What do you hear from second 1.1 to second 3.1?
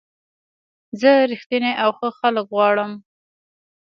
رښتیني او ښه خلک غواړم.